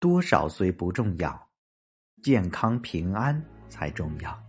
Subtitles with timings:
[0.00, 1.50] 多少岁不重要，
[2.22, 4.42] 健康平安才重要。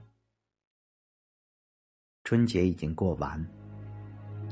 [2.23, 3.45] 春节已经过完，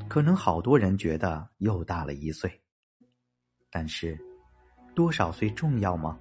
[0.10, 2.62] 可能好多人觉得又大了一岁。
[3.70, 4.20] 但是，
[4.94, 6.20] 多少岁重要吗？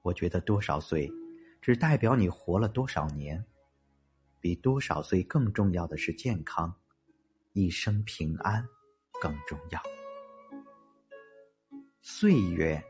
[0.00, 1.12] 我觉得多少岁，
[1.60, 3.44] 只代表你活了多少年。
[4.40, 6.74] 比多少岁更重要的是健康，
[7.52, 8.66] 一生平安
[9.20, 9.95] 更重要。
[12.08, 12.80] 岁月，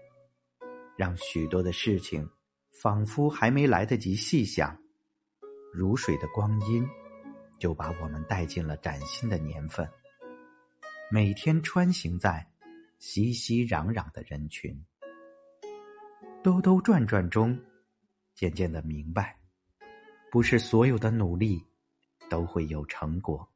[0.95, 2.29] 让许多的事情
[2.71, 4.79] 仿佛还没来得及细想，
[5.73, 6.87] 如水的光阴
[7.59, 9.91] 就把我们带进了崭新的年份。
[11.11, 12.47] 每天穿行在
[12.99, 14.79] 熙熙攘攘的人群，
[16.43, 17.59] 兜兜转转中，
[18.35, 19.35] 渐渐的明白，
[20.31, 21.65] 不是所有的努力
[22.29, 23.49] 都会有成果，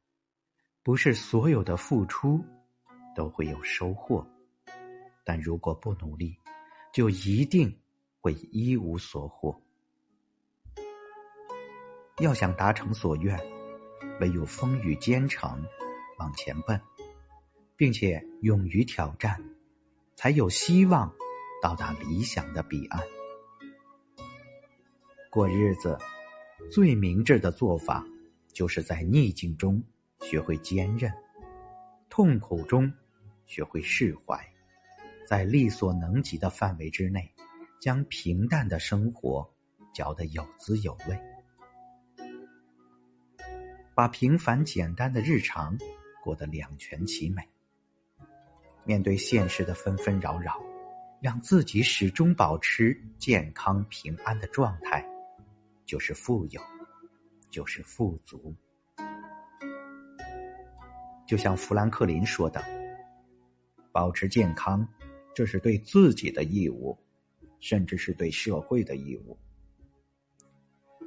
[0.81, 2.43] 不是所有的付出
[3.15, 4.27] 都会有收获。
[5.31, 6.37] 但如果不努力，
[6.91, 7.73] 就一定
[8.19, 9.57] 会一无所获。
[12.19, 13.39] 要想达成所愿，
[14.19, 15.65] 唯有风雨兼程，
[16.19, 16.77] 往前奔，
[17.77, 19.41] 并且勇于挑战，
[20.17, 21.09] 才有希望
[21.63, 23.01] 到达理想的彼岸。
[25.29, 25.97] 过日子，
[26.69, 28.05] 最明智的做法，
[28.51, 29.81] 就是在逆境中
[30.19, 31.09] 学会坚韧，
[32.09, 32.91] 痛苦中
[33.45, 34.45] 学会释怀。
[35.31, 37.33] 在力所能及的范围之内，
[37.79, 39.49] 将平淡的生活
[39.93, 41.17] 嚼得有滋有味，
[43.95, 45.77] 把平凡简单的日常
[46.21, 47.41] 过得两全其美。
[48.83, 50.61] 面对现实的纷纷扰扰，
[51.21, 55.01] 让自己始终保持健康平安的状态，
[55.85, 56.61] 就是富有，
[57.49, 58.53] 就是富足。
[61.25, 62.61] 就像富兰克林说的
[63.93, 64.85] ：“保持健康。”
[65.33, 66.97] 这是对自己的义务，
[67.59, 69.37] 甚至是对社会的义务。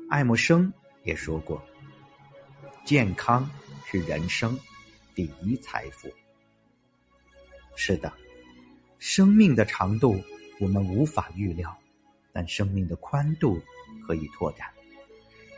[0.09, 1.63] 爱默生也说过
[2.85, 3.49] ：“健康
[3.87, 4.59] 是人生
[5.15, 6.09] 第一财富。”
[7.77, 8.13] 是的，
[8.99, 10.23] 生命的长度
[10.61, 11.77] 我们无法预料，
[12.33, 13.61] 但生命的宽度
[14.07, 14.69] 可以拓展。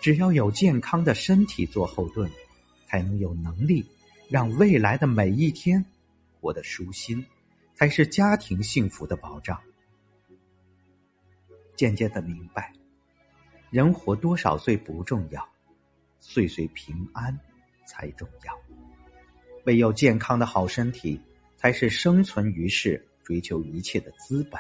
[0.01, 2.31] 只要有健康的身体做后盾，
[2.87, 3.85] 才能有能力
[4.29, 5.85] 让未来的每一天
[6.41, 7.25] 活得舒心。
[7.77, 9.61] 才是家庭幸福的保障。
[11.77, 12.73] 渐渐的明白，
[13.71, 15.47] 人活多少岁不重要，
[16.19, 17.39] 岁岁平安
[17.87, 18.59] 才重要。
[19.67, 21.21] 唯有健康的好身体，
[21.59, 24.59] 才是生存于世、追求一切的资本。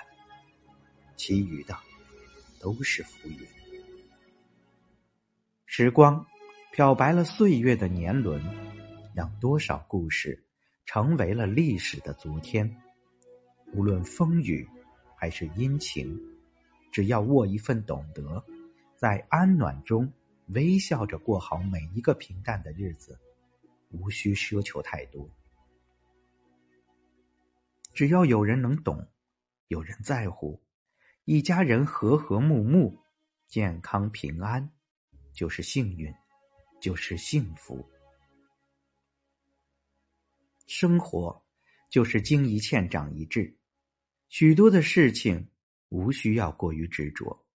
[1.16, 1.74] 其余的
[2.60, 3.38] 都是浮云。
[5.64, 6.22] 时光
[6.70, 8.42] 漂白了岁月的年轮，
[9.14, 10.44] 让多少故事
[10.84, 12.70] 成为了历史的昨天。
[13.76, 14.66] 无论风雨
[15.14, 16.18] 还是阴晴，
[16.90, 18.42] 只要握一份懂得，
[18.96, 20.10] 在安暖中
[20.46, 23.20] 微笑着过好每一个平淡的日子，
[23.90, 25.28] 无需奢求太多。
[27.92, 29.06] 只要有人能懂，
[29.68, 30.58] 有人在乎，
[31.26, 32.98] 一家人和和睦睦、
[33.46, 34.70] 健康平安，
[35.34, 36.10] 就是幸运，
[36.80, 37.86] 就是幸福。
[40.66, 41.42] 生活。
[41.88, 43.56] 就是经一堑长一智，
[44.28, 45.48] 许多的事情
[45.88, 47.46] 无需要过于执着，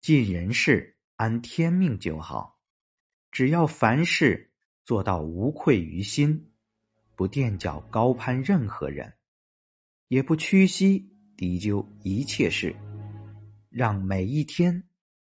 [0.00, 2.60] 尽人事安天命就好。
[3.32, 4.52] 只要凡事
[4.84, 6.52] 做到无愧于心，
[7.16, 9.12] 不垫脚高攀任何人，
[10.08, 12.76] 也不屈膝低究一切事，
[13.70, 14.84] 让每一天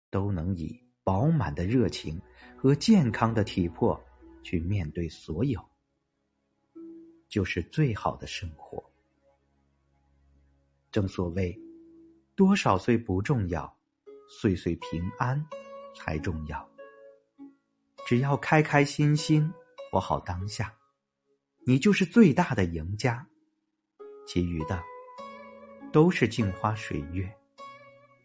[0.09, 2.19] 都能以饱满的热情
[2.57, 4.03] 和健康的体魄
[4.43, 5.63] 去面对所有。
[7.29, 8.64] 就是最好的生活。
[10.95, 11.53] 正所谓，
[12.37, 13.77] 多少岁不重要，
[14.29, 15.45] 岁岁平安
[15.93, 16.65] 才重要。
[18.07, 19.51] 只要开开心心
[19.91, 20.73] 活好当下，
[21.67, 23.27] 你就是最大的赢家。
[24.25, 24.81] 其余的
[25.91, 27.29] 都是镜花水月，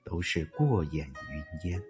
[0.05, 1.83] 都是过眼云烟。